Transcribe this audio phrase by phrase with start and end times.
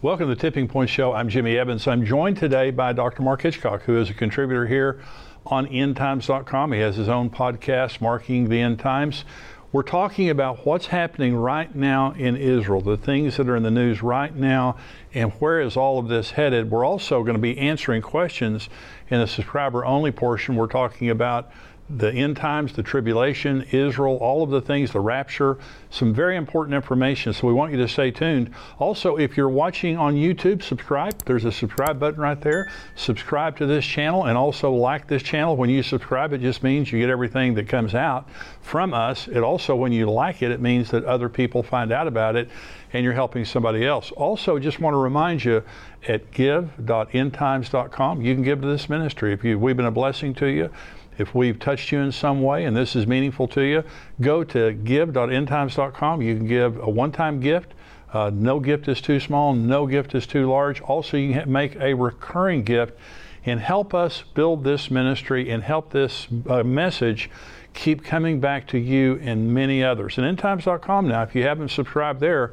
[0.00, 1.12] Welcome to the Tipping Point Show.
[1.12, 1.88] I'm Jimmy Evans.
[1.88, 3.20] I'm joined today by Dr.
[3.22, 5.00] Mark Hitchcock, who is a contributor here
[5.44, 6.70] on endtimes.com.
[6.70, 9.24] He has his own podcast, Marking the End Times.
[9.72, 13.72] We're talking about what's happening right now in Israel, the things that are in the
[13.72, 14.76] news right now,
[15.14, 16.70] and where is all of this headed.
[16.70, 18.68] We're also going to be answering questions
[19.10, 20.54] in the subscriber only portion.
[20.54, 21.50] We're talking about
[21.90, 25.56] the end times, the tribulation, Israel, all of the things, the rapture,
[25.90, 27.32] some very important information.
[27.32, 28.50] So we want you to stay tuned.
[28.78, 31.24] Also, if you're watching on YouTube, subscribe.
[31.24, 32.70] There's a subscribe button right there.
[32.94, 35.56] Subscribe to this channel and also like this channel.
[35.56, 38.28] When you subscribe, it just means you get everything that comes out
[38.60, 39.26] from us.
[39.28, 42.50] It also, when you like it, it means that other people find out about it
[42.92, 44.10] and you're helping somebody else.
[44.12, 45.62] Also, just want to remind you
[46.06, 49.32] at give.endtimes.com, you can give to this ministry.
[49.32, 50.70] If you, we've been a blessing to you,
[51.18, 53.84] if we've touched you in some way and this is meaningful to you,
[54.20, 56.22] go to give.endtimes.com.
[56.22, 57.74] You can give a one time gift.
[58.12, 60.80] Uh, no gift is too small, no gift is too large.
[60.80, 62.98] Also, you can make a recurring gift
[63.44, 67.30] and help us build this ministry and help this uh, message
[67.74, 70.18] keep coming back to you and many others.
[70.18, 72.52] And endtimes.com now, if you haven't subscribed there,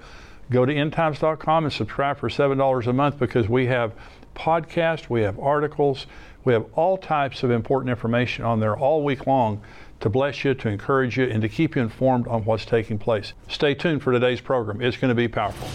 [0.51, 3.93] go to endtimes.com and subscribe for $7 a month because we have
[4.35, 6.05] podcasts, we have articles,
[6.45, 9.61] we have all types of important information on there all week long
[9.99, 13.33] to bless you, to encourage you, and to keep you informed on what's taking place.
[13.47, 14.81] Stay tuned for today's program.
[14.81, 15.67] It's going to be powerful.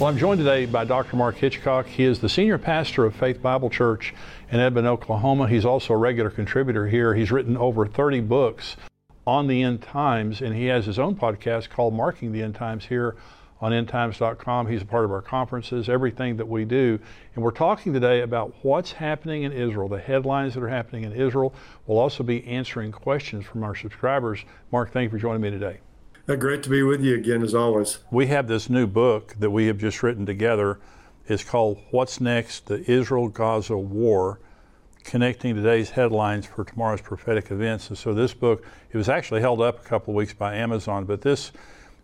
[0.00, 1.16] Well, I'm joined today by Dr.
[1.16, 1.86] Mark Hitchcock.
[1.86, 4.12] He is the senior pastor of Faith Bible Church
[4.50, 5.46] in Edmond, Oklahoma.
[5.46, 7.14] He's also a regular contributor here.
[7.14, 8.76] He's written over 30 books
[9.26, 12.86] on the end times, and he has his own podcast called Marking the End Times
[12.86, 13.16] here
[13.60, 14.66] on endtimes.com.
[14.66, 16.98] He's a part of our conferences, everything that we do.
[17.34, 21.12] And we're talking today about what's happening in Israel, the headlines that are happening in
[21.12, 21.54] Israel.
[21.86, 24.44] We'll also be answering questions from our subscribers.
[24.70, 25.78] Mark, thank you for joining me today.
[26.28, 27.98] Uh, great to be with you again, as always.
[28.10, 30.78] We have this new book that we have just written together.
[31.26, 32.66] It's called What's Next?
[32.66, 34.40] The Israel Gaza War
[35.04, 37.88] connecting today's headlines for tomorrow's prophetic events.
[37.88, 41.04] And so this book, it was actually held up a couple of weeks by Amazon,
[41.04, 41.52] but this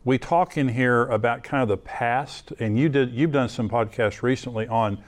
[0.05, 3.69] we talk in here about kind of the past, and you did you've done some
[3.69, 5.03] podcasts recently on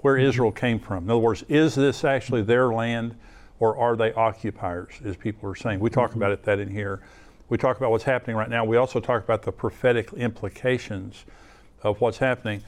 [0.00, 0.26] where mm-hmm.
[0.26, 1.04] Israel came from.
[1.04, 3.16] In other words, is this actually their land
[3.60, 5.80] or are they occupiers, as people are saying?
[5.80, 6.20] We talk mm-hmm.
[6.20, 7.02] about it that in here.
[7.48, 8.64] We talk about what's happening right now.
[8.64, 11.24] We also talk about the prophetic implications
[11.82, 12.62] of what's happening.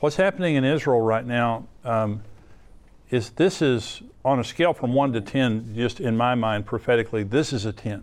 [0.00, 2.22] What's happening in Israel right now, um,
[3.12, 7.22] is this is on a scale from one to ten, just in my mind prophetically,
[7.22, 8.02] this is a ten.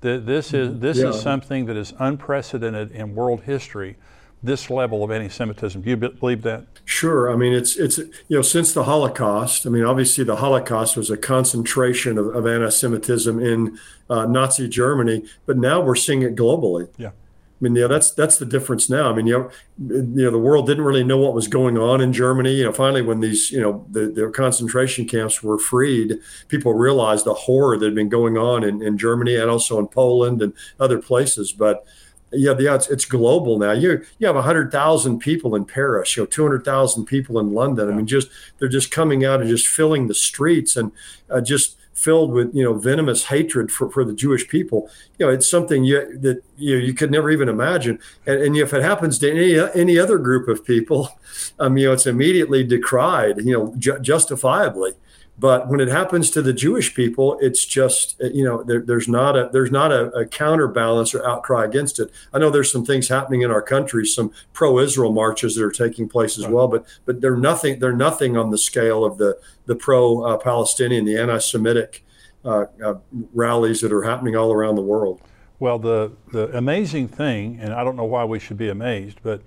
[0.00, 1.10] This is this yeah.
[1.10, 3.96] is something that is unprecedented in world history.
[4.42, 5.82] This level of anti-Semitism.
[5.82, 6.64] Do you believe that?
[6.86, 7.30] Sure.
[7.30, 9.66] I mean, it's it's you know since the Holocaust.
[9.66, 15.26] I mean, obviously the Holocaust was a concentration of, of anti-Semitism in uh, Nazi Germany,
[15.44, 16.88] but now we're seeing it globally.
[16.96, 17.10] Yeah.
[17.60, 19.10] I mean, yeah, that's that's the difference now.
[19.10, 19.50] I mean, you know,
[19.90, 22.54] you know, the world didn't really know what was going on in Germany.
[22.54, 26.18] You know, finally, when these, you know, the, the concentration camps were freed,
[26.48, 29.88] people realized the horror that had been going on in, in Germany and also in
[29.88, 31.52] Poland and other places.
[31.52, 31.84] But
[32.32, 33.72] yeah, yeah, it's, it's global now.
[33.72, 37.50] You you have hundred thousand people in Paris, you know, two hundred thousand people in
[37.50, 37.88] London.
[37.88, 37.94] Yeah.
[37.94, 38.28] I mean, just
[38.58, 40.92] they're just coming out and just filling the streets and
[41.28, 44.88] uh, just filled with you know venomous hatred for, for the Jewish people.
[45.18, 47.98] You know, it's something you, that you know, you could never even imagine.
[48.26, 51.10] And, and if it happens to any any other group of people,
[51.58, 53.38] um, you know, it's immediately decried.
[53.38, 54.92] You know, ju- justifiably.
[55.40, 59.38] But when it happens to the Jewish people, it's just you know there, there's not
[59.38, 62.10] a there's not a, a, counterbalance or outcry against it.
[62.34, 66.10] I know there's some things happening in our country, some pro-Israel marches that are taking
[66.10, 66.52] place as right.
[66.52, 71.16] well, but but they're nothing they're nothing on the scale of the the pro-Palestinian, the
[71.16, 72.04] anti-Semitic
[72.44, 72.94] uh, uh,
[73.32, 75.22] rallies that are happening all around the world.
[75.58, 79.40] Well, the the amazing thing, and I don't know why we should be amazed, but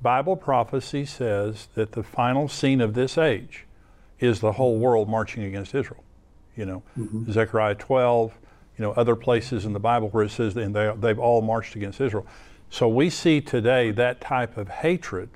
[0.00, 3.66] Bible prophecy says that the final scene of this age
[4.22, 6.02] is the whole world marching against Israel.
[6.56, 7.30] You know, mm-hmm.
[7.32, 8.32] Zechariah 12,
[8.78, 11.76] you know, other places in the Bible where it says and they, they've all marched
[11.76, 12.26] against Israel.
[12.70, 15.28] So we see today that type of hatred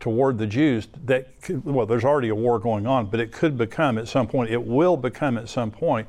[0.00, 3.56] toward the Jews that, could, well, there's already a war going on, but it could
[3.56, 6.08] become at some point, it will become at some point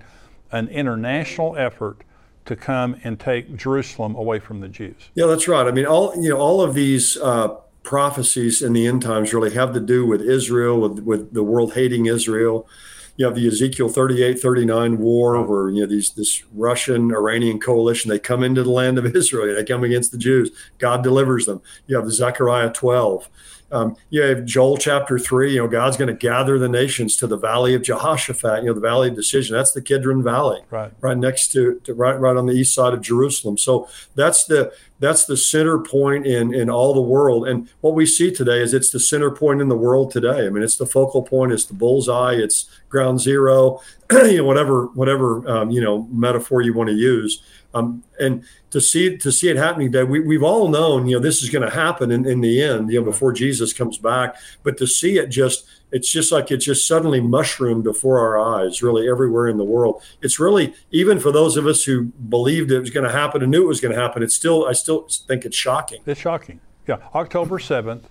[0.52, 2.04] an international effort
[2.46, 5.10] to come and take Jerusalem away from the Jews.
[5.16, 5.66] Yeah, that's right.
[5.66, 9.54] I mean, all you know, all of these uh, prophecies in the end times really
[9.54, 12.68] have to do with Israel, with, with the world hating Israel.
[13.16, 18.10] You have the Ezekiel 38, 39 war where, you know, these, this Russian Iranian coalition,
[18.10, 19.56] they come into the land of Israel.
[19.56, 20.50] They come against the Jews.
[20.80, 21.62] God delivers them.
[21.86, 23.30] You have the Zechariah 12.
[23.74, 25.54] Um, you have Joel chapter three.
[25.54, 28.62] You know, God's going to gather the nations to the valley of Jehoshaphat.
[28.62, 29.56] You know, the valley of decision.
[29.56, 32.94] That's the Kidron Valley, right, right next to, to right right on the east side
[32.94, 33.58] of Jerusalem.
[33.58, 37.48] So that's the that's the center point in in all the world.
[37.48, 40.46] And what we see today is it's the center point in the world today.
[40.46, 41.52] I mean, it's the focal point.
[41.52, 42.36] It's the bullseye.
[42.36, 43.82] It's ground zero.
[44.12, 47.42] you know, whatever whatever um, you know metaphor you want to use.
[47.74, 51.22] Um, and to see to see it happening today, we, we've all known, you know,
[51.22, 54.36] this is going to happen in, in the end, you know, before Jesus comes back.
[54.62, 58.82] But to see it just, it's just like it just suddenly mushroomed before our eyes,
[58.82, 60.02] really everywhere in the world.
[60.22, 63.52] It's really even for those of us who believed it was going to happen and
[63.52, 64.24] knew it was going to happen.
[64.24, 66.02] It's still, I still think it's shocking.
[66.06, 66.60] It's shocking.
[66.88, 68.10] Yeah, October seventh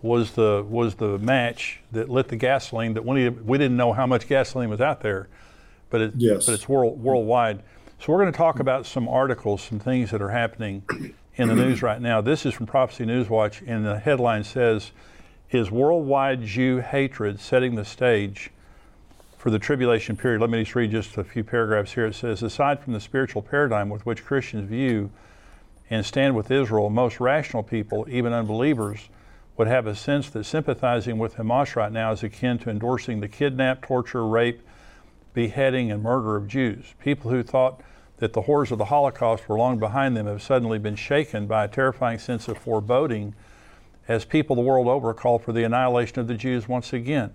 [0.00, 4.06] was the was the match that lit the gasoline that we we didn't know how
[4.06, 5.28] much gasoline was out there,
[5.90, 6.46] but it, yes.
[6.46, 7.62] but it's world worldwide.
[7.98, 10.84] So we're going to talk about some articles, some things that are happening
[11.36, 12.20] in the news right now.
[12.20, 14.92] This is from Prophecy News Watch, and the headline says,
[15.54, 18.50] "Is worldwide Jew hatred setting the stage?"
[19.38, 22.06] For the tribulation period, let me just read just a few paragraphs here.
[22.06, 25.10] It says, aside from the spiritual paradigm with which Christians view
[25.88, 29.08] and stand with Israel, most rational people, even unbelievers,
[29.56, 33.28] would have a sense that sympathizing with Hamas right now is akin to endorsing the
[33.28, 34.60] kidnap, torture, rape,
[35.34, 36.94] beheading, and murder of Jews.
[36.98, 37.80] People who thought
[38.16, 41.62] that the horrors of the Holocaust were long behind them have suddenly been shaken by
[41.62, 43.36] a terrifying sense of foreboding
[44.08, 47.32] as people the world over call for the annihilation of the Jews once again.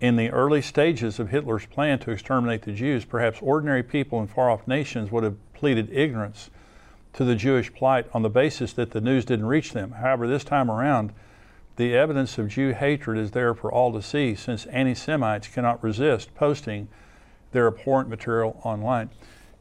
[0.00, 4.26] In the early stages of Hitler's plan to exterminate the Jews, perhaps ordinary people in
[4.26, 6.48] far off nations would have pleaded ignorance
[7.12, 9.92] to the Jewish plight on the basis that the news didn't reach them.
[9.92, 11.12] However, this time around,
[11.76, 15.82] the evidence of Jew hatred is there for all to see since anti Semites cannot
[15.82, 16.88] resist posting
[17.52, 19.10] their abhorrent material online.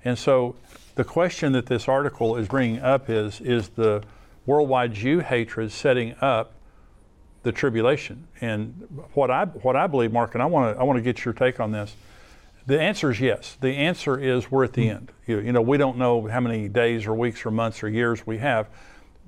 [0.05, 0.55] And so
[0.95, 4.03] the question that this article is bringing up is is the
[4.49, 6.53] worldwide Jew hatred setting up
[7.43, 8.27] the tribulation?
[8.41, 11.23] And what I what I believe, Mark, and I want to I want to get
[11.23, 11.95] your take on this.
[12.65, 13.57] The answer is yes.
[13.59, 14.95] The answer is we're at the hmm.
[14.97, 15.11] end.
[15.25, 18.27] You, you know, we don't know how many days or weeks or months or years
[18.27, 18.67] we have,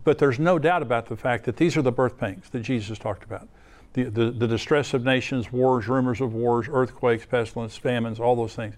[0.03, 2.99] but there's no doubt about the fact that these are the birth pangs that Jesus
[2.99, 3.47] talked about.
[3.93, 8.55] The, the, the distress of nations, wars, rumors of wars, earthquakes, pestilence, famines, all those
[8.55, 8.75] things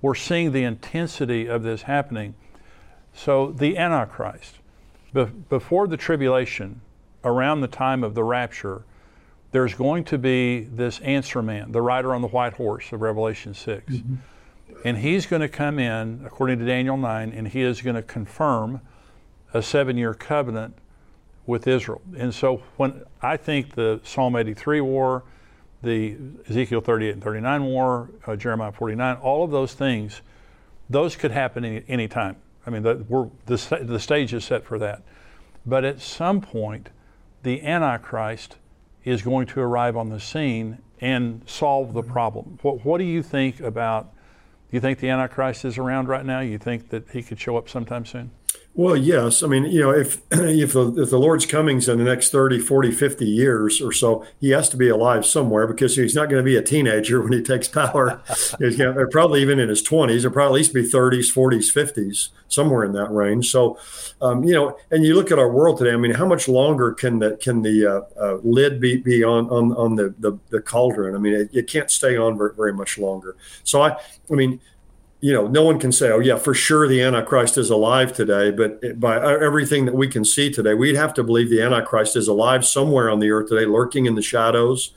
[0.00, 2.34] we're seeing the intensity of this happening.
[3.14, 4.57] So, the Antichrist,
[5.12, 6.80] be- before the tribulation,
[7.24, 8.82] around the time of the rapture,
[9.50, 13.54] there's going to be this answer man, the rider on the white horse of Revelation
[13.54, 13.92] 6.
[13.92, 14.14] Mm-hmm.
[14.84, 18.02] And he's going to come in, according to Daniel 9, and he is going to
[18.02, 18.80] confirm
[19.54, 20.74] a seven year covenant
[21.46, 22.02] with Israel.
[22.16, 25.24] And so, when I think the Psalm 83 war,
[25.82, 26.16] the
[26.48, 30.20] Ezekiel 38 and 39 war, uh, Jeremiah 49, all of those things,
[30.90, 32.36] those could happen any, any time.
[32.68, 35.02] I mean, the, we're, the, the stage is set for that.
[35.64, 36.90] But at some point,
[37.42, 38.56] the Antichrist
[39.04, 42.58] is going to arrive on the scene and solve the problem.
[42.60, 44.12] What, what do you think about?
[44.70, 46.40] Do you think the Antichrist is around right now?
[46.40, 48.32] You think that he could show up sometime soon?
[48.78, 49.42] Well, yes.
[49.42, 52.60] I mean, you know, if if the, if the Lord's comings in the next 30,
[52.60, 56.38] 40, 50 years or so, he has to be alive somewhere because he's not going
[56.38, 58.22] to be a teenager when he takes power.
[58.60, 61.74] he's going to, probably even in his 20s, or probably at least be 30s, 40s,
[61.74, 63.50] 50s, somewhere in that range.
[63.50, 63.80] So,
[64.22, 65.90] um, you know, and you look at our world today.
[65.90, 69.50] I mean, how much longer can the can the uh, uh, lid be, be on
[69.50, 71.16] on, on the, the, the cauldron?
[71.16, 73.34] I mean, it, it can't stay on very, very much longer.
[73.64, 73.96] So I,
[74.30, 74.60] I mean,
[75.20, 78.50] you know, no one can say, oh, yeah, for sure the Antichrist is alive today.
[78.50, 82.14] But by uh, everything that we can see today, we'd have to believe the Antichrist
[82.16, 84.92] is alive somewhere on the earth today, lurking in the shadows.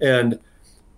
[0.00, 0.38] And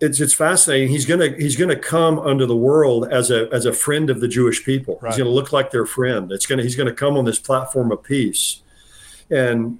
[0.00, 0.88] it's it's fascinating.
[0.88, 4.28] He's gonna he's gonna come under the world as a as a friend of the
[4.28, 4.98] Jewish people.
[5.00, 5.12] Right.
[5.12, 6.32] He's gonna look like their friend.
[6.32, 8.62] It's gonna he's gonna come on this platform of peace.
[9.30, 9.78] And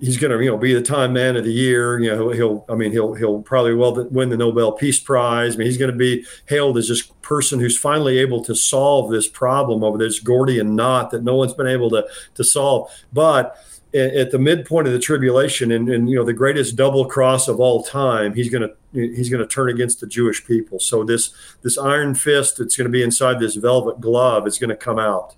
[0.00, 2.64] he's going to you know be the time man of the year you know he'll
[2.68, 5.54] i mean he'll he'll probably well win the nobel peace prize.
[5.54, 9.10] I mean he's going to be hailed as this person who's finally able to solve
[9.10, 12.90] this problem over this gordian knot that no one's been able to to solve.
[13.12, 13.56] But
[13.92, 17.58] at the midpoint of the tribulation and, and you know the greatest double cross of
[17.58, 20.78] all time he's going to he's going to turn against the jewish people.
[20.78, 24.70] So this this iron fist that's going to be inside this velvet glove is going
[24.70, 25.34] to come out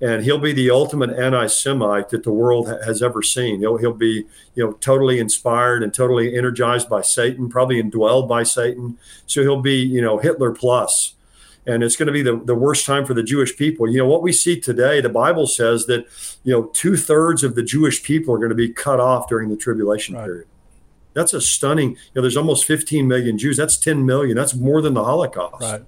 [0.00, 3.60] and he'll be the ultimate anti-Semite that the world ha- has ever seen.
[3.60, 8.42] He'll, he'll be, you know, totally inspired and totally energized by Satan, probably indwelled by
[8.42, 8.98] Satan.
[9.26, 11.14] So he'll be, you know, Hitler plus.
[11.66, 13.90] And it's going to be the, the worst time for the Jewish people.
[13.90, 16.06] You know, what we see today, the Bible says that,
[16.44, 19.48] you know, two thirds of the Jewish people are going to be cut off during
[19.48, 20.24] the tribulation right.
[20.24, 20.46] period.
[21.14, 23.56] That's a stunning, you know, there's almost 15 million Jews.
[23.56, 24.36] That's 10 million.
[24.36, 25.62] That's more than the Holocaust.
[25.62, 25.82] Right.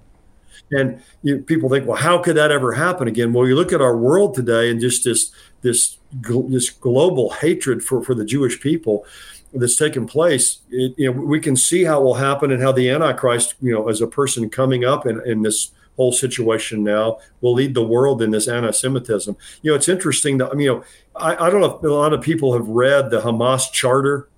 [0.70, 3.32] And you, people think, well, how could that ever happen again?
[3.32, 5.30] Well, you look at our world today and just this
[5.62, 9.06] this this global hatred for for the Jewish people.
[9.52, 12.72] that's taken place, it, you know, we can see how it will happen and how
[12.72, 17.18] the Antichrist, you know, as a person coming up in, in this whole situation now
[17.40, 19.36] will lead the world in this anti-Semitism.
[19.62, 20.84] You know, it's interesting that I mean, you know,
[21.16, 24.28] I, I don't know if a lot of people have read the Hamas charter,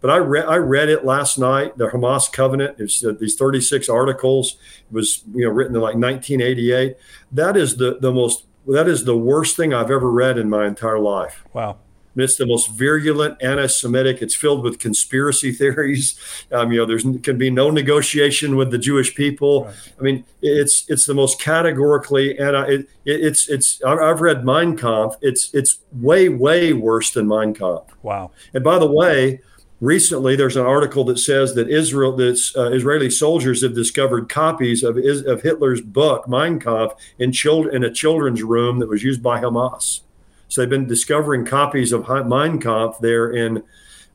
[0.00, 1.76] but I read I read it last night.
[1.76, 2.76] The Hamas covenant.
[2.78, 4.56] It's uh, these 36 articles.
[4.90, 6.96] It was you know written in like 1988.
[7.32, 10.66] That is the the most that is the worst thing I've ever read in my
[10.66, 11.44] entire life.
[11.52, 11.78] Wow.
[12.16, 14.20] It's the most virulent anti-Semitic.
[14.20, 16.18] It's filled with conspiracy theories.
[16.52, 19.64] Um, you know, there's can be no negotiation with the Jewish people.
[19.64, 19.74] Right.
[19.98, 22.64] I mean, it's it's the most categorically anti.
[22.64, 23.82] It, it's it's.
[23.84, 25.16] I've read Mein Kampf.
[25.20, 27.94] It's it's way way worse than Mein Kampf.
[28.02, 28.32] Wow.
[28.54, 29.40] And by the way,
[29.80, 34.82] recently there's an article that says that Israel, that uh, Israeli soldiers have discovered copies
[34.82, 39.22] of of Hitler's book Mein Kampf in children in a children's room that was used
[39.22, 40.00] by Hamas.
[40.48, 43.62] So they've been discovering copies of Mein Kampf there in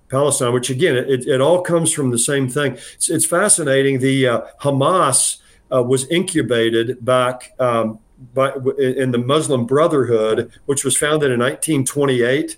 [0.10, 2.74] Palestine, which again, it, it all comes from the same thing.
[2.74, 4.00] It's, it's fascinating.
[4.00, 5.38] The uh, Hamas
[5.74, 8.00] uh, was incubated back um,
[8.34, 12.57] by, in the Muslim Brotherhood, which was founded in 1928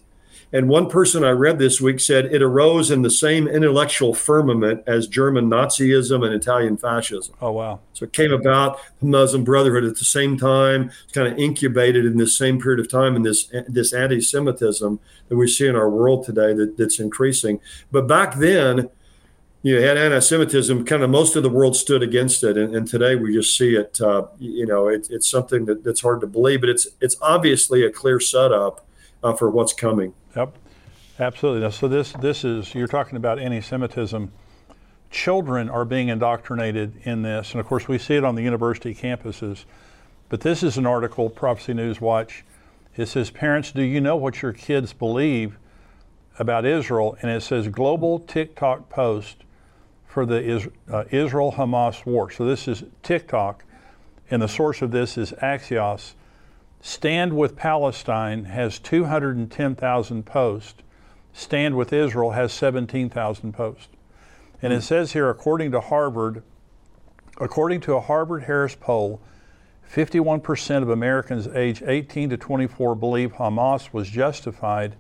[0.54, 4.84] and one person I read this week said it arose in the same intellectual firmament
[4.88, 7.36] as German Nazism and Italian fascism.
[7.42, 7.80] Oh, wow.
[7.94, 12.18] So it came about the Muslim Brotherhood at the same time, kind of incubated in
[12.18, 15.90] this same period of time in this, this anti Semitism that we see in our
[15.90, 17.60] world today that, that's increasing.
[17.92, 18.90] But back then,
[19.64, 20.86] you had anti-Semitism.
[20.86, 23.76] Kind of most of the world stood against it, and, and today we just see
[23.76, 24.00] it.
[24.00, 27.84] Uh, you know, it, it's something that, that's hard to believe, but it's it's obviously
[27.84, 28.86] a clear setup
[29.24, 30.14] uh, for what's coming.
[30.38, 30.56] Yep,
[31.18, 31.72] absolutely.
[31.72, 34.32] So this this is you're talking about anti-Semitism.
[35.10, 38.94] Children are being indoctrinated in this, and of course we see it on the university
[38.94, 39.66] campuses.
[40.30, 42.46] But this is an article, Prophecy News Watch.
[42.96, 45.58] It says, "Parents, do you know what your kids believe
[46.38, 49.38] about Israel?" And it says, "Global TikTok post
[50.06, 53.64] for the uh, Israel-Hamas war." So this is TikTok,
[54.30, 56.14] and the source of this is Axios.
[56.82, 60.84] Stand with Palestine has 210,000 posts.
[61.34, 63.90] Stand with Israel has 17,000 posts.
[64.62, 66.44] And it says here, according to Harvard,
[67.40, 69.22] according to a Harvard Harris poll,
[69.92, 74.96] 51% of Americans aged 18 to 24 believe Hamas was justified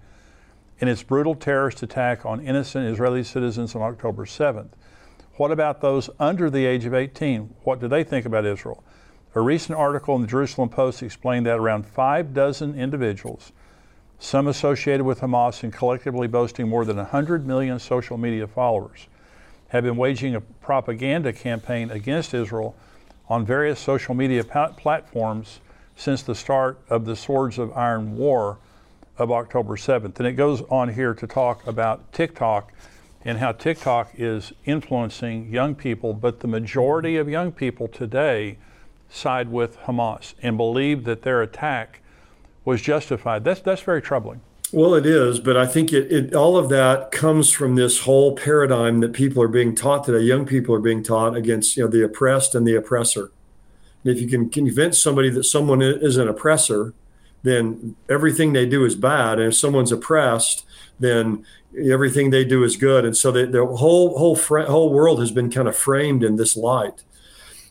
[0.79, 4.69] in its brutal terrorist attack on innocent Israeli citizens on October 7th.
[5.35, 7.55] What about those under the age of 18?
[7.63, 8.83] What do they think about Israel?
[9.35, 13.51] A recent article in the Jerusalem Post explained that around five dozen individuals,
[14.19, 19.07] some associated with Hamas and collectively boasting more than 100 million social media followers,
[19.69, 22.75] have been waging a propaganda campaign against Israel
[23.29, 25.59] on various social media platforms
[25.95, 28.57] since the start of the Swords of Iron War
[29.17, 30.17] of October 7th.
[30.19, 32.71] And it goes on here to talk about TikTok
[33.25, 38.57] and how TikTok is influencing young people, but the majority of young people today
[39.09, 42.01] side with Hamas and believe that their attack
[42.65, 43.43] was justified.
[43.43, 44.41] That's that's very troubling.
[44.73, 48.35] Well, it is, but I think it, it, all of that comes from this whole
[48.35, 50.19] paradigm that people are being taught today.
[50.25, 53.31] Young people are being taught against you know the oppressed and the oppressor.
[54.03, 56.93] And if you can convince somebody that someone is an oppressor,
[57.43, 59.39] then everything they do is bad.
[59.39, 60.65] And if someone's oppressed,
[60.99, 61.45] then
[61.89, 63.05] everything they do is good.
[63.05, 66.57] And so the, the whole whole whole world has been kind of framed in this
[66.57, 67.03] light.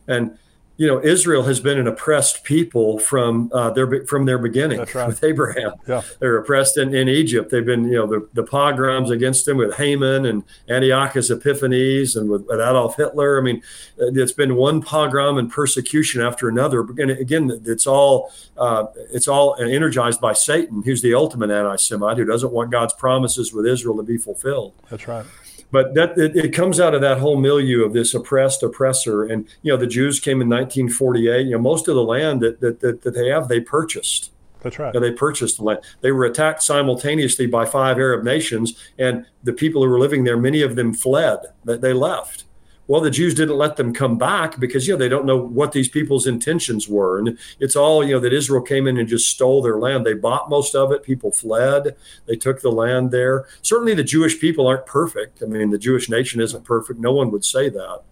[0.08, 0.38] And
[0.76, 5.06] you know, Israel has been an oppressed people from uh, their from their beginning right.
[5.06, 5.72] with Abraham.
[5.88, 6.02] Yeah.
[6.18, 7.50] They're oppressed in, in Egypt.
[7.50, 12.28] They've been, you know, the, the pogroms against them with Haman and Antiochus Epiphanes and
[12.28, 13.38] with, with Adolf Hitler.
[13.38, 13.62] I mean,
[14.00, 16.82] uh, it's been one pogrom and persecution after another.
[16.82, 22.26] But again, it's all uh, it's all energized by Satan, who's the ultimate anti-Semite, who
[22.26, 24.74] doesn't want God's promises with Israel to be fulfilled.
[24.90, 25.24] That's right
[25.70, 29.24] but that it, it, comes out of that whole milieu of this oppressed oppressor.
[29.24, 32.60] And you know the jews came in 1948 you know most of the land that
[32.60, 34.32] that, that, that they have they purchased.
[34.62, 34.92] That's right.
[34.92, 35.80] you know, they purchased the land.
[36.00, 40.36] They were attacked simultaneously by five arab nations and the people who were living there
[40.36, 41.40] many of them fled.
[41.64, 42.45] They left
[42.88, 45.72] well, the Jews didn't let them come back because you know they don't know what
[45.72, 49.28] these people's intentions were, and it's all you know that Israel came in and just
[49.28, 50.06] stole their land.
[50.06, 51.02] They bought most of it.
[51.02, 51.96] People fled.
[52.26, 53.46] They took the land there.
[53.62, 55.42] Certainly, the Jewish people aren't perfect.
[55.42, 57.00] I mean, the Jewish nation isn't perfect.
[57.00, 58.02] No one would say that,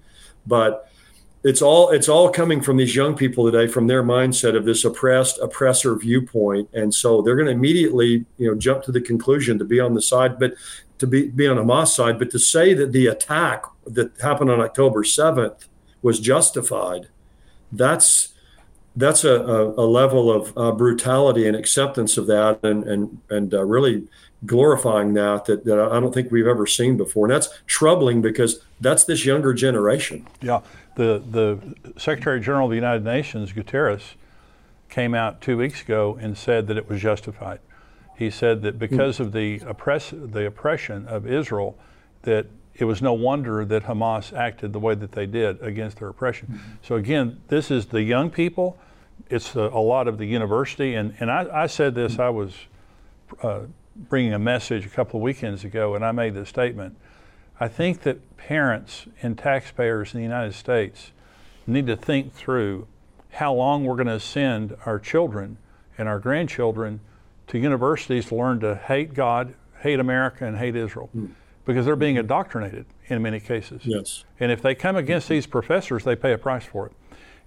[0.46, 0.90] but
[1.44, 4.84] it's all it's all coming from these young people today from their mindset of this
[4.84, 9.58] oppressed oppressor viewpoint and so they're going to immediately you know jump to the conclusion
[9.58, 10.54] to be on the side but
[10.98, 14.60] to be, be on Hamas side, but to say that the attack that happened on
[14.60, 15.66] October 7th
[16.02, 17.08] was justified,
[17.72, 18.28] that's
[18.96, 23.52] that's a, a, a level of uh, brutality and acceptance of that, and and and
[23.52, 24.06] uh, really
[24.46, 27.26] glorifying that, that that I don't think we've ever seen before.
[27.26, 30.26] And that's troubling because that's this younger generation.
[30.40, 30.60] Yeah,
[30.96, 34.14] the the Secretary General of the United Nations, Guterres,
[34.88, 37.58] came out two weeks ago and said that it was justified.
[38.16, 41.76] He said that because of the oppress the oppression of Israel,
[42.22, 46.08] that it was no wonder that Hamas acted the way that they did against their
[46.08, 46.48] oppression.
[46.48, 46.70] Mm-hmm.
[46.82, 48.78] So again, this is the young people.
[49.30, 52.18] It's a, a lot of the university, and and I, I said this.
[52.18, 52.52] I was
[53.42, 53.60] uh,
[53.96, 56.96] bringing a message a couple of weekends ago, and I made this statement.
[57.60, 61.12] I think that parents and taxpayers in the United States
[61.66, 62.86] need to think through
[63.30, 65.56] how long we're going to send our children
[65.96, 67.00] and our grandchildren
[67.48, 71.10] to universities to learn to hate God, hate America, and hate Israel.
[71.14, 71.30] Mm
[71.64, 73.82] because they're being indoctrinated in many cases.
[73.84, 74.24] Yes.
[74.40, 76.92] And if they come against these professors, they pay a price for it.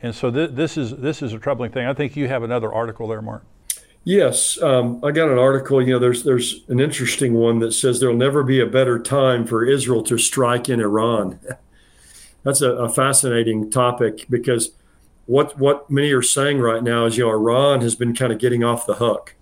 [0.02, 1.88] And so th- this is this is a troubling thing.
[1.88, 3.44] I think you have another article there, Mark.
[4.04, 5.82] Yes, um, I got an article.
[5.82, 9.46] You know, there's there's an interesting one that says there'll never be a better time
[9.46, 11.40] for Israel to strike in Iran.
[12.44, 14.72] That's a, a fascinating topic because
[15.26, 18.38] what what many are saying right now is you know Iran has been kind of
[18.38, 19.36] getting off the hook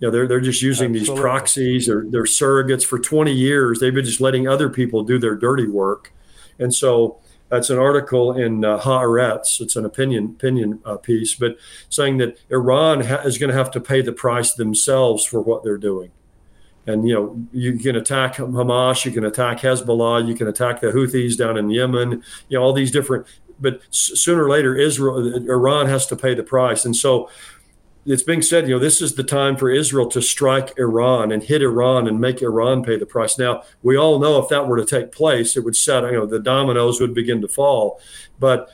[0.00, 1.14] you know, they're they're just using Absolutely.
[1.14, 3.80] these proxies or they're surrogates for 20 years.
[3.80, 6.12] They've been just letting other people do their dirty work,
[6.58, 9.60] and so that's an article in uh, Haaretz.
[9.60, 11.56] It's an opinion opinion uh, piece, but
[11.88, 15.62] saying that Iran ha- is going to have to pay the price themselves for what
[15.62, 16.10] they're doing.
[16.86, 20.88] And you know, you can attack Hamas, you can attack Hezbollah, you can attack the
[20.88, 22.22] Houthis down in Yemen.
[22.48, 23.26] You know, all these different.
[23.60, 27.30] But sooner or later, Israel, Iran has to pay the price, and so
[28.06, 31.42] it's being said, you know, this is the time for Israel to strike Iran and
[31.42, 33.38] hit Iran and make Iran pay the price.
[33.38, 36.26] Now, we all know if that were to take place, it would set, you know,
[36.26, 38.00] the dominoes would begin to fall.
[38.38, 38.68] But,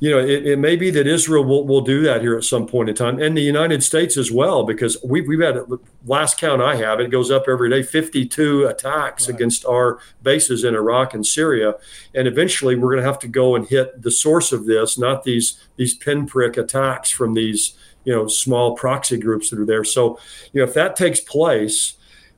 [0.00, 2.66] you know, it, it may be that Israel will, will do that here at some
[2.66, 5.60] point in time, and the United States as well, because we've, we've had,
[6.04, 9.34] last count I have, it goes up every day, 52 attacks right.
[9.36, 11.74] against our bases in Iraq and Syria.
[12.16, 15.22] And eventually we're going to have to go and hit the source of this, not
[15.22, 19.84] these, these pinprick attacks from these you know small proxy groups that are there.
[19.84, 20.18] So
[20.52, 21.94] you know if that takes place,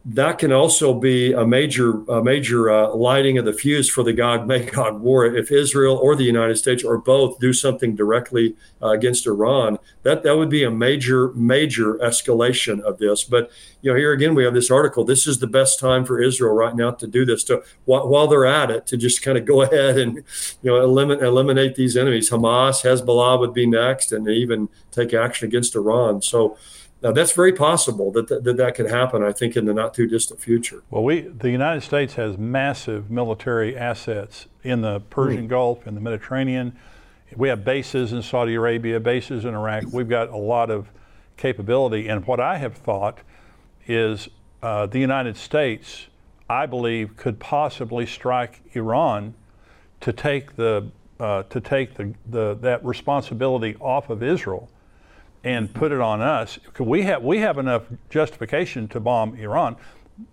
[0.07, 4.13] that can also be a major a major uh, lighting of the fuse for the
[4.13, 5.25] Gog Magog war.
[5.25, 10.23] If Israel or the United States or both do something directly uh, against Iran, that
[10.23, 13.25] that would be a major major escalation of this.
[13.25, 15.05] But you know, here again we have this article.
[15.05, 17.43] This is the best time for Israel right now to do this.
[17.45, 21.23] To while they're at it, to just kind of go ahead and you know eliminate
[21.23, 22.29] eliminate these enemies.
[22.29, 26.21] Hamas, Hezbollah would be next, and even take action against Iran.
[26.21, 26.59] So
[27.05, 29.93] now, that's very possible that, that that, that could happen, I think, in the not
[29.93, 30.83] too distant future.
[30.91, 35.51] Well, we the United States has massive military assets in the Persian mm.
[35.51, 36.75] Gulf, in the Mediterranean.
[37.37, 39.85] We have bases in Saudi Arabia, bases in Iraq.
[39.93, 40.89] We've got a lot of
[41.37, 42.09] capability.
[42.09, 43.19] And what I have thought
[43.87, 44.31] is
[44.63, 46.07] uh, the United States,
[46.49, 49.35] I believe, could possibly strike Iran
[50.01, 50.91] to take the
[51.21, 54.71] uh, to take the, the that responsibility off of Israel
[55.45, 56.59] and put it on us.
[56.81, 59.77] We have we have enough justification to bomb Iran.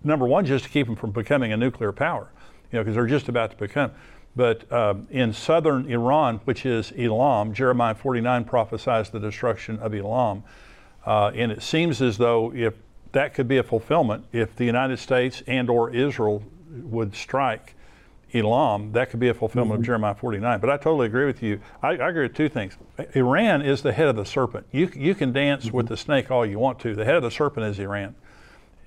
[0.04, 2.30] Number one, just to keep them from becoming a nuclear power,
[2.72, 3.92] you know, because they're just about to become.
[4.36, 10.44] But um, in southern Iran, which is Elam, Jeremiah 49 prophesies the destruction of Elam,
[11.06, 12.76] uh, and it seems as though if
[13.12, 17.76] that could be a fulfillment, if the United States and or Israel would strike
[18.34, 19.82] Elam, that could be a fulfillment mm-hmm.
[19.82, 20.60] of Jeremiah 49.
[20.60, 21.60] But I totally agree with you.
[21.82, 22.78] I, I, agree with two things.
[23.14, 24.66] Iran is the head of the serpent.
[24.72, 25.78] You, you can dance mm-hmm.
[25.78, 26.96] with the snake all you want to.
[26.96, 28.16] The head of the serpent is Iran.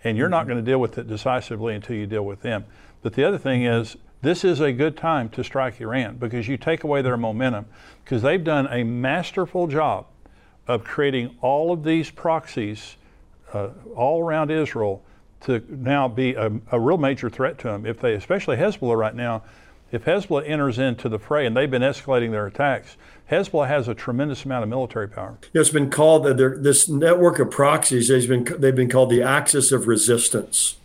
[0.03, 0.33] And you're mm-hmm.
[0.33, 2.65] not going to deal with it decisively until you deal with them.
[3.03, 6.57] But the other thing is, this is a good time to strike Iran because you
[6.57, 7.67] take away their momentum
[8.03, 10.07] because they've done a masterful job
[10.67, 12.97] of creating all of these proxies
[13.53, 15.03] uh, all around Israel
[15.45, 17.87] to now be a, a, real major threat to them.
[17.87, 19.43] If they, especially Hezbollah right now,
[19.93, 22.97] if Hezbollah enters into the fray and they've been escalating their attacks,
[23.31, 25.39] Hezbollah has a tremendous amount of military power.
[25.53, 28.09] It's been called uh, this network of proxies.
[28.09, 30.77] They've been they've been called the axis of resistance,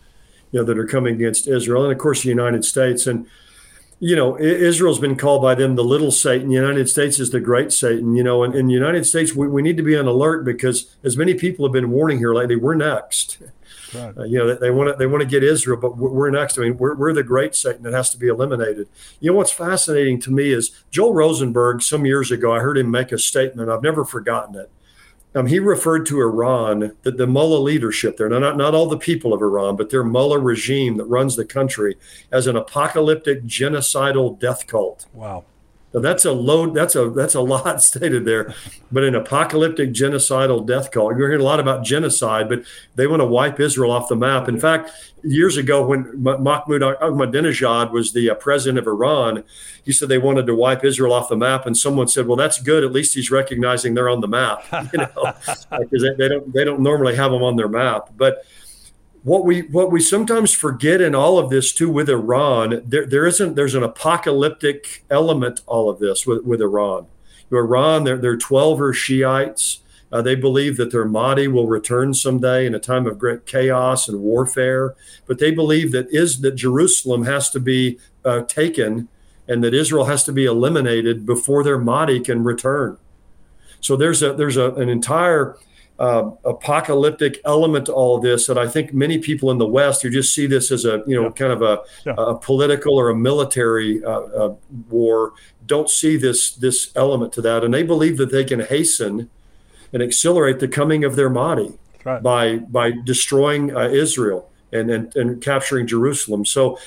[0.52, 3.26] you know, that are coming against Israel and of course the United States and.
[4.02, 6.48] You know, Israel's been called by them the little Satan.
[6.48, 8.16] The United States is the great Satan.
[8.16, 10.96] You know, and in the United States, we, we need to be on alert because,
[11.04, 13.40] as many people have been warning here lately, we're next.
[13.94, 14.18] Right.
[14.18, 16.58] Uh, you know, they want to they want to get Israel, but we're next.
[16.58, 18.88] I mean, we're, we're the great Satan that has to be eliminated.
[19.20, 21.82] You know, what's fascinating to me is Joel Rosenberg.
[21.82, 23.70] Some years ago, I heard him make a statement.
[23.70, 24.72] I've never forgotten it.
[25.36, 29.32] Um, he referred to Iran, the, the mullah leadership there, not, not all the people
[29.32, 31.98] of Iran, but their mullah regime that runs the country,
[32.32, 35.06] as an apocalyptic genocidal death cult.
[35.14, 35.46] Wow.
[35.94, 36.74] Now that's a load.
[36.76, 38.54] That's a that's a lot stated there,
[38.92, 41.18] but an apocalyptic genocidal death cult.
[41.18, 42.64] You're hearing a lot about genocide, but
[42.96, 44.48] they want to wipe Israel off the map.
[44.48, 44.92] In fact,
[45.24, 49.44] years ago when Mahmoud Ahmadinejad was the uh, president of Iran,
[49.84, 52.62] he said they wanted to wipe Israel off the map, and someone said, "Well, that's
[52.62, 52.84] good.
[52.84, 55.10] At least he's recognizing they're on the map." You know,
[55.80, 58.44] because they, they don't they don't normally have them on their map, but
[59.24, 63.26] what we what we sometimes forget in all of this too with Iran, there there
[63.26, 67.08] isn't there's an apocalyptic element all of this with, with Iran.
[67.52, 69.82] Iran, they're they're Twelver Shiites.
[70.12, 74.08] Uh, they believe that their Mahdi will return someday in a time of great chaos
[74.08, 74.96] and warfare.
[75.28, 79.08] But they believe that is that Jerusalem has to be uh, taken
[79.48, 82.98] and that Israel has to be eliminated before their Mahdi can return.
[83.82, 85.58] So there's a there's a, an entire
[86.00, 90.02] uh, apocalyptic element to all of this that I think many people in the West
[90.02, 91.32] who just see this as a you know yeah.
[91.32, 92.16] kind of a, yeah.
[92.18, 94.56] a, political or a military uh, uh,
[94.90, 95.34] war
[95.66, 99.30] don't see this this element to that, and they believe that they can hasten
[99.92, 102.24] and accelerate the coming of their Mahdi right.
[102.24, 106.46] by by destroying uh, Israel and, and and capturing Jerusalem.
[106.46, 106.80] So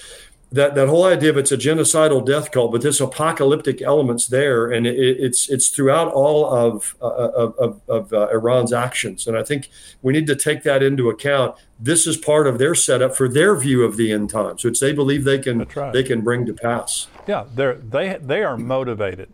[0.52, 4.70] that that whole idea of it's a genocidal death cult, but this apocalyptic elements there,
[4.70, 9.36] and it, it's it's throughout all of uh, of, of, of uh, Iran's actions, and
[9.36, 9.70] I think
[10.02, 11.56] we need to take that into account.
[11.80, 14.92] This is part of their setup for their view of the end times, which they
[14.92, 15.92] believe they can right.
[15.92, 17.08] they can bring to pass.
[17.26, 19.30] Yeah, they they they are motivated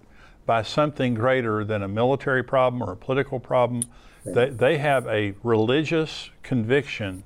[0.47, 3.83] by something greater than a military problem or a political problem.
[4.25, 7.25] They they have a religious conviction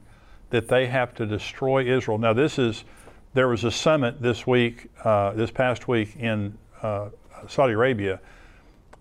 [0.48, 2.18] that they have to destroy Israel.
[2.18, 2.84] Now this is
[3.34, 7.08] there was a summit this week, uh, this past week in uh,
[7.48, 8.20] Saudi Arabia,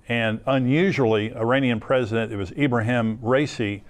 [0.08, 3.82] and unusually, Iranian president, it was Ibrahim Raisi,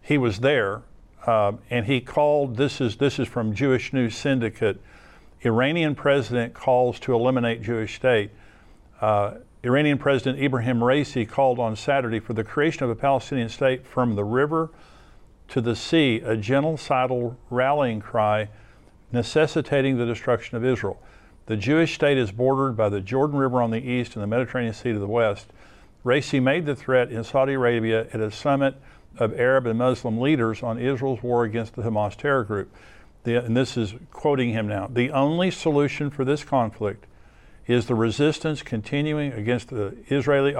[0.00, 0.82] he was there,
[1.26, 2.56] uh, and he called.
[2.56, 4.80] This is this is from Jewish News Syndicate.
[5.44, 8.30] Iranian president calls to eliminate Jewish state.
[9.00, 13.86] Uh, Iranian President Ibrahim Raisi called on Saturday for the creation of a Palestinian state
[13.86, 14.70] from the river
[15.48, 18.48] to the sea, a genocidal rallying cry
[19.12, 21.00] necessitating the destruction of Israel.
[21.46, 24.74] The Jewish state is bordered by the Jordan River on the east and the Mediterranean
[24.74, 25.48] Sea to the west.
[26.04, 28.74] Raisi made the threat in Saudi Arabia at a summit
[29.18, 32.74] of Arab and Muslim leaders on Israel's war against the Hamas terror group.
[33.24, 37.06] The, and this is quoting him now the only solution for this conflict
[37.66, 40.56] is the resistance continuing against the Israeli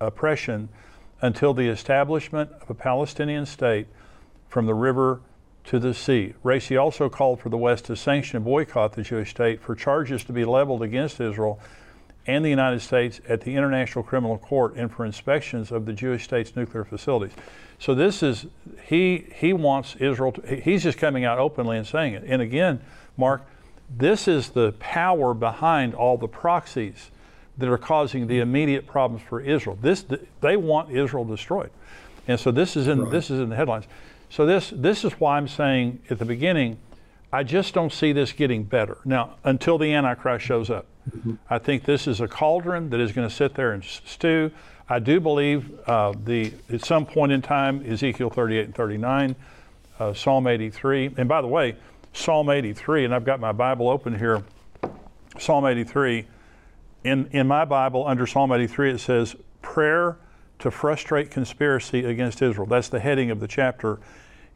[0.00, 0.68] oppression
[1.20, 3.86] until the establishment of a Palestinian state
[4.48, 5.20] from the river
[5.64, 6.34] to the sea.
[6.44, 10.24] Raisi also called for the West to sanction and boycott the Jewish state for charges
[10.24, 11.60] to be leveled against Israel
[12.26, 16.24] and the United States at the International Criminal Court and for inspections of the Jewish
[16.24, 17.32] state's nuclear facilities.
[17.78, 18.46] So this is
[18.84, 22.24] he he wants Israel to, he's just coming out openly and saying it.
[22.26, 22.80] And again,
[23.16, 23.46] Mark,
[23.96, 27.10] this is the power behind all the proxies
[27.56, 29.78] that are causing the immediate problems for Israel.
[29.80, 30.04] This
[30.40, 31.70] they want Israel destroyed.
[32.26, 33.10] And so this is in right.
[33.10, 33.84] this is in the headlines.
[34.30, 36.78] So this this is why I'm saying at the beginning,
[37.32, 38.98] I just don't see this getting better.
[39.04, 40.86] Now, until the Antichrist shows up.
[41.10, 41.34] Mm-hmm.
[41.48, 44.50] I think this is a cauldron that is going to sit there and stew.
[44.88, 49.36] I do believe uh, the at some point in time, Ezekiel 38 and 39,
[49.98, 51.76] uh, Psalm 83, and by the way,
[52.12, 54.42] Psalm 83, and I've got my Bible open here.
[55.38, 56.26] Psalm 83.
[57.04, 60.16] In in my Bible, under Psalm 83, it says prayer
[60.58, 62.66] to frustrate conspiracy against Israel.
[62.66, 63.98] That's the heading of the chapter.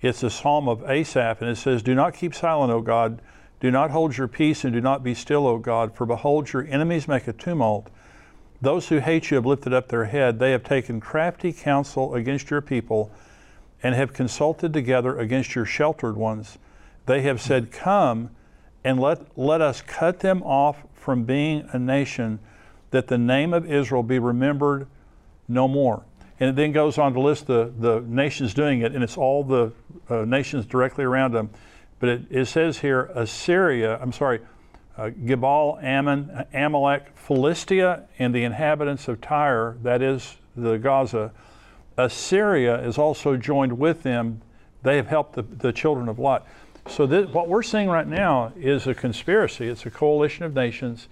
[0.00, 3.22] It's a psalm of Asaph, and it says, Do not keep silent, O God.
[3.60, 6.66] Do not hold your peace, and do not be still, O God, for behold, your
[6.66, 7.88] enemies make a tumult.
[8.60, 10.38] Those who hate you have lifted up their head.
[10.38, 13.12] They have taken crafty counsel against your people
[13.82, 16.58] and have consulted together against your sheltered ones.
[17.06, 18.30] They have said, Come
[18.84, 22.38] and let, let us cut them off from being a nation,
[22.90, 24.86] that the name of Israel be remembered
[25.52, 26.04] no more.
[26.40, 29.44] And it then goes on to list the, the nations doing it, and it's all
[29.44, 29.72] the
[30.08, 31.50] uh, nations directly around them.
[32.00, 34.40] But it, it says here Assyria, I'm sorry,
[34.96, 41.32] uh, Gebal, Ammon, Amalek, Philistia, and the inhabitants of Tyre, that is the Gaza.
[41.96, 44.42] Assyria is also joined with them.
[44.82, 46.46] They have helped the, the children of Lot.
[46.88, 49.68] So, this, what we're seeing right now is a conspiracy.
[49.68, 51.08] It's a coalition of nations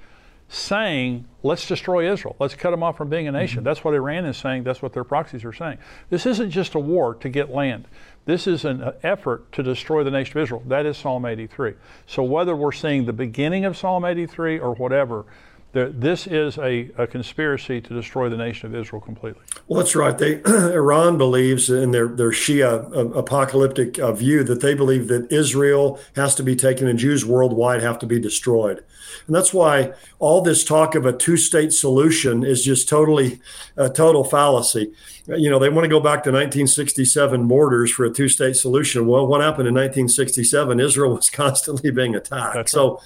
[0.53, 2.35] saying, let's destroy Israel.
[2.41, 3.59] Let's cut them off from being a nation.
[3.59, 3.65] Mm-hmm.
[3.65, 4.65] That's what Iran is saying.
[4.65, 5.79] That's what their proxies are saying.
[6.11, 7.87] This isn't just a war to get land.
[8.25, 10.65] This is an uh, effort to destroy the nation of Israel.
[10.67, 11.75] That is Psalm 83.
[12.07, 15.25] So whether we're seeing the beginning of Psalm 83 or whatever,
[15.73, 19.43] this is a, a conspiracy to destroy the nation of Israel completely.
[19.69, 20.17] Well, that's right.
[20.17, 25.31] They Iran believes in their their Shia uh, apocalyptic uh, view that they believe that
[25.31, 28.85] Israel has to be taken and Jews worldwide have to be destroyed,
[29.27, 33.41] and that's why all this talk of a two state solution is just totally
[33.77, 34.93] a total fallacy.
[35.29, 39.07] You know, they want to go back to 1967 borders for a two state solution.
[39.07, 40.81] Well, what happened in 1967?
[40.81, 42.55] Israel was constantly being attacked.
[42.55, 42.95] That's so.
[42.95, 43.03] Right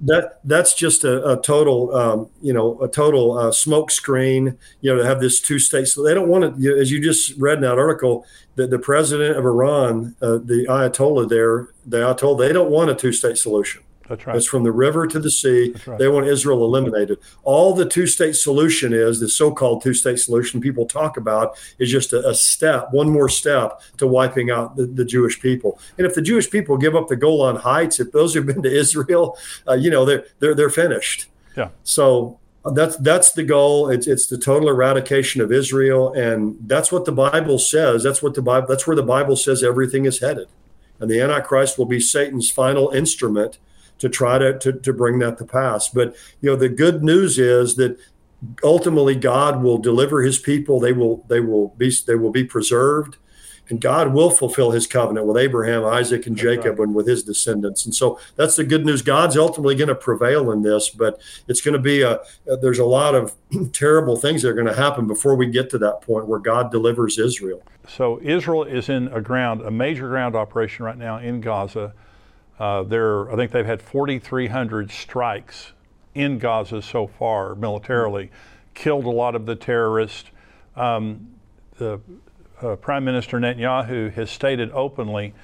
[0.00, 4.92] that that's just a, a total um, you know a total uh, smoke screen you
[4.92, 5.94] know to have this two states.
[5.94, 8.26] So they don't want to as you just read in that article
[8.56, 12.94] that the president of iran uh, the ayatollah there the ayatollah they don't want a
[12.94, 14.36] two state solution that's right.
[14.36, 15.74] It's from the river to the sea.
[15.86, 15.98] Right.
[15.98, 17.18] They want Israel eliminated.
[17.44, 21.58] All the two state solution is, the so called two state solution people talk about,
[21.78, 25.78] is just a, a, step, one more step to wiping out the, the, Jewish people.
[25.96, 28.70] And if the Jewish people give up the Golan Heights, if those who've been to
[28.70, 31.28] Israel, uh, you know, they're, they're, they're finished.
[31.56, 31.70] Yeah.
[31.82, 33.88] So that's that's the goal.
[33.88, 38.02] It's it's the total eradication of Israel, and that's what the Bible says.
[38.02, 38.66] That's what the Bible.
[38.68, 40.48] That's where the Bible says everything is headed,
[41.00, 43.58] and the Antichrist will be Satan's final instrument
[43.98, 45.88] to try to, to, to bring that to pass.
[45.88, 47.98] But, you know, the good news is that
[48.64, 50.80] ultimately God will deliver his people.
[50.80, 53.16] They will, they will be, they will be preserved
[53.72, 56.86] and God will fulfill his covenant with Abraham, Isaac, and Jacob, right.
[56.86, 57.84] and with his descendants.
[57.84, 59.02] And so that's the good news.
[59.02, 62.20] God's ultimately going to prevail in this, but it's going to be a,
[62.60, 63.34] there's a lot of
[63.72, 66.70] terrible things that are going to happen before we get to that point where God
[66.70, 67.62] delivers Israel.
[67.88, 71.94] So Israel is in a ground, a major ground operation right now in Gaza.
[72.62, 75.72] Uh, there, I think they've had 4,300 strikes
[76.14, 78.30] in Gaza so far militarily,
[78.72, 80.30] killed a lot of the terrorists.
[80.76, 81.26] Um,
[81.78, 81.98] the
[82.62, 85.34] uh, Prime Minister Netanyahu has stated openly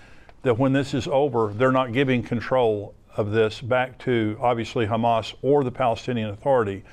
[0.43, 5.35] that when this is over, they're not giving control of this back to obviously Hamas
[5.43, 6.85] or the Palestinian Authority,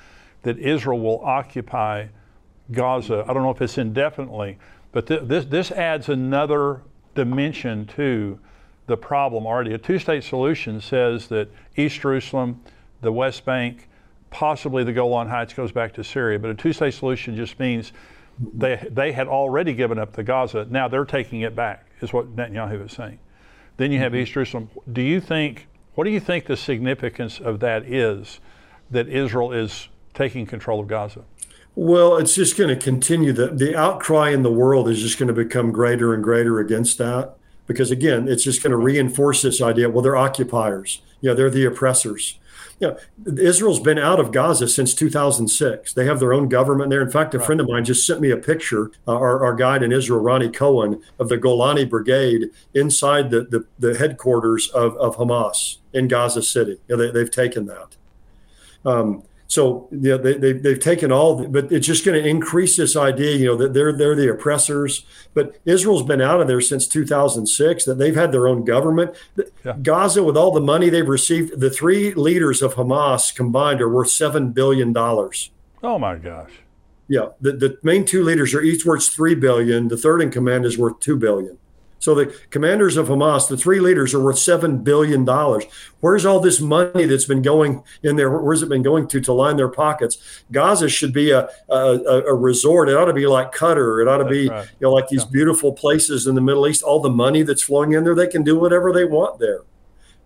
[0.42, 2.08] that Israel will occupy
[2.72, 3.24] Gaza.
[3.28, 4.58] I don't know if it's indefinitely,
[4.92, 6.82] but th- this, this adds another
[7.14, 8.40] dimension to
[8.88, 9.74] the problem already.
[9.74, 12.62] A two state solution says that East Jerusalem,
[13.02, 13.88] the West Bank,
[14.30, 16.40] possibly the Golan Heights goes back to Syria.
[16.40, 17.94] But a two state solution just means
[18.54, 20.68] they, they had already given up the Gaza.
[20.70, 23.20] Now they're taking it back, is what Netanyahu is saying.
[23.78, 24.22] Then you have mm-hmm.
[24.22, 24.70] East Jerusalem.
[24.92, 28.40] Do you think, what do you think the significance of that is
[28.92, 31.24] that Israel is taking control of Gaza?
[31.78, 33.34] Well, it's just going to continue.
[33.34, 36.98] The, the outcry in the world is just going to become greater and greater against
[37.00, 37.38] that
[37.68, 39.90] because again, it's just going to reinforce this idea.
[39.90, 41.02] Well, they're occupiers.
[41.22, 42.40] You know, they're the oppressors.
[42.80, 42.98] You know,
[43.42, 45.94] Israel's been out of Gaza since 2006.
[45.94, 47.02] They have their own government there.
[47.02, 47.46] In fact, a right.
[47.46, 50.50] friend of mine just sent me a picture, uh, our, our guide in Israel, Ronnie
[50.50, 56.42] Cohen, of the Golani Brigade inside the, the, the headquarters of, of Hamas in Gaza
[56.42, 56.78] City.
[56.90, 57.96] You know, they, have taken that.
[58.84, 59.24] Um,
[59.56, 62.96] so you know, they, they, they've taken all, but it's just going to increase this
[62.96, 65.06] idea, you know, that they're, they're the oppressors.
[65.34, 69.16] But Israel's been out of there since 2006, that they've had their own government.
[69.64, 69.78] Yeah.
[69.82, 74.10] Gaza, with all the money they've received, the three leaders of Hamas combined are worth
[74.10, 74.96] $7 billion.
[74.96, 76.52] Oh, my gosh.
[77.08, 77.30] Yeah.
[77.40, 79.88] The, the main two leaders are each worth 3 billion.
[79.88, 81.58] The third in command is worth $2 billion.
[82.00, 85.64] So the commanders of Hamas, the three leaders, are worth seven billion dollars.
[86.02, 88.30] Where's all this money that's been going in there?
[88.30, 90.44] Where's it been going to to line their pockets?
[90.52, 92.90] Gaza should be a a, a resort.
[92.90, 94.02] It ought to be like Qatar.
[94.02, 94.66] It ought to be right.
[94.80, 95.32] you know like these yeah.
[95.32, 96.84] beautiful places in the Middle East.
[96.84, 99.62] All the money that's flowing in there, they can do whatever they want there.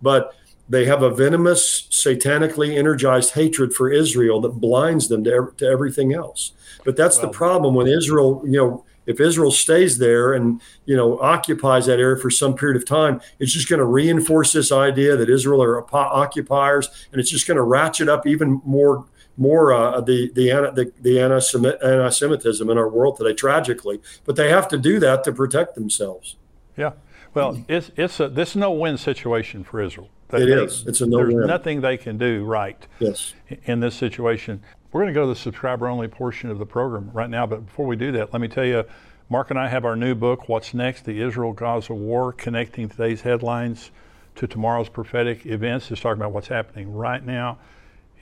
[0.02, 0.34] But
[0.70, 6.14] they have a venomous, satanically energized hatred for Israel that blinds them to, to everything
[6.14, 6.52] else.
[6.84, 10.96] But that's well, the problem when Israel, you know, if Israel stays there and you
[10.96, 14.70] know occupies that area for some period of time, it's just going to reinforce this
[14.70, 19.72] idea that Israel are occupiers, and it's just going to ratchet up even more more
[19.72, 24.00] uh, the the the, the anti-Semitism in our world today, tragically.
[24.24, 26.36] But they have to do that to protect themselves.
[26.76, 26.92] Yeah.
[27.34, 30.10] Well, it's it's a this no win situation for Israel.
[30.32, 30.86] It they, is.
[30.86, 32.86] It's a no There's nothing they can do right.
[32.98, 33.34] Yes.
[33.64, 37.10] In this situation, we're going to go to the subscriber only portion of the program
[37.12, 38.84] right now, but before we do that, let me tell you
[39.28, 41.04] Mark and I have our new book, What's Next?
[41.04, 43.92] The Israel Gaza War, connecting today's headlines
[44.34, 45.90] to tomorrow's prophetic events.
[45.92, 47.58] It's talking about what's happening right now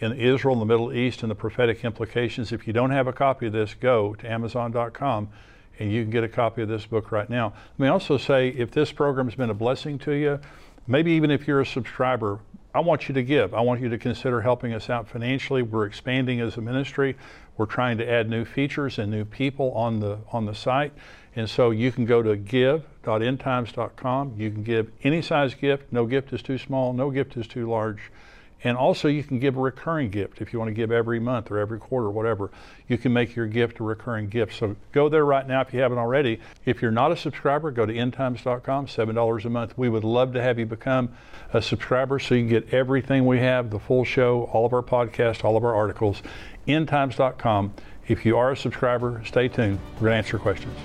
[0.01, 2.53] in Israel, in the Middle East, and the prophetic implications.
[2.53, 5.29] If you don't have a copy of this, go to Amazon.com
[5.79, 7.55] and you can get a copy of this book right now.
[7.79, 10.41] Let me also say if this program has been a blessing to you,
[10.87, 12.41] maybe even if you're a subscriber,
[12.79, 13.55] I want you to give.
[13.55, 15.63] I want you to consider helping us out financially.
[15.63, 17.17] We're expanding as a ministry.
[17.57, 20.93] We're trying to add new features and new people on the on the site.
[21.35, 24.35] And so you can go to give.endtimes.com.
[24.39, 25.93] You can give any size gift.
[25.93, 28.13] No gift is too small, no gift is too large.
[28.65, 31.51] And also, you can give a recurring gift if you want to give every month
[31.51, 32.51] or every quarter, whatever.
[32.89, 34.59] You can make your gift a recurring gift.
[34.59, 36.41] So go there right now if you haven't already.
[36.65, 39.79] If you're not a subscriber, go to endtimes.com, $7 a month.
[39.79, 41.11] We would love to have you become
[41.53, 44.83] a subscriber so you can get everything we have the full show, all of our
[44.83, 46.23] podcasts, all of our articles.
[46.67, 47.75] Endtimes.com.
[48.09, 49.79] If you are a subscriber, stay tuned.
[49.95, 50.77] We're going to answer questions.